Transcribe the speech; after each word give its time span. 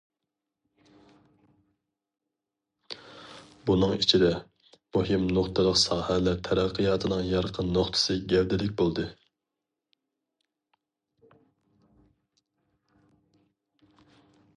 بۇنىڭ 3.69 3.93
ئىچىدە، 3.97 4.31
مۇھىم 4.97 5.27
نۇقتىلىق 5.37 5.77
ساھەلەر 5.83 6.41
تەرەققىياتىنىڭ 6.49 7.23
يارقىن 7.35 7.71
نۇقتىسى 7.79 8.17
گەۋدىلىك 8.35 8.77
بولدى. 8.83 9.09